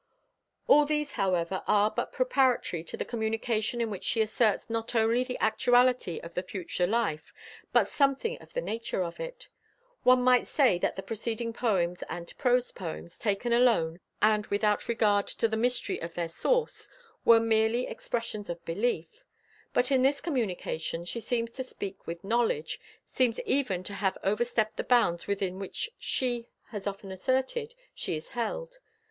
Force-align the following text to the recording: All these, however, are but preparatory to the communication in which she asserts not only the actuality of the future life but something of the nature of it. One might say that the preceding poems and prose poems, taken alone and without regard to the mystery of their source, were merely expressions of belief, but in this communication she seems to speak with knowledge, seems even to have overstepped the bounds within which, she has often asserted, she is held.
All 0.65 0.83
these, 0.85 1.11
however, 1.11 1.61
are 1.67 1.91
but 1.91 2.11
preparatory 2.11 2.83
to 2.85 2.97
the 2.97 3.05
communication 3.05 3.79
in 3.79 3.91
which 3.91 4.03
she 4.03 4.19
asserts 4.19 4.67
not 4.67 4.95
only 4.95 5.23
the 5.23 5.37
actuality 5.37 6.19
of 6.21 6.33
the 6.33 6.41
future 6.41 6.87
life 6.87 7.31
but 7.71 7.87
something 7.87 8.35
of 8.39 8.51
the 8.53 8.61
nature 8.61 9.03
of 9.03 9.19
it. 9.19 9.47
One 10.01 10.23
might 10.23 10.47
say 10.47 10.79
that 10.79 10.95
the 10.95 11.03
preceding 11.03 11.53
poems 11.53 12.03
and 12.09 12.35
prose 12.39 12.71
poems, 12.71 13.19
taken 13.19 13.53
alone 13.53 13.99
and 14.23 14.47
without 14.47 14.87
regard 14.87 15.27
to 15.27 15.47
the 15.47 15.55
mystery 15.55 16.01
of 16.01 16.15
their 16.15 16.29
source, 16.29 16.89
were 17.23 17.39
merely 17.39 17.85
expressions 17.85 18.49
of 18.49 18.65
belief, 18.65 19.23
but 19.71 19.91
in 19.91 20.01
this 20.01 20.19
communication 20.19 21.05
she 21.05 21.19
seems 21.19 21.51
to 21.51 21.63
speak 21.63 22.07
with 22.07 22.23
knowledge, 22.23 22.79
seems 23.05 23.39
even 23.41 23.83
to 23.83 23.93
have 23.93 24.17
overstepped 24.23 24.77
the 24.77 24.83
bounds 24.83 25.27
within 25.27 25.59
which, 25.59 25.91
she 25.99 26.47
has 26.69 26.87
often 26.87 27.11
asserted, 27.11 27.75
she 27.93 28.15
is 28.15 28.29
held. 28.29 28.79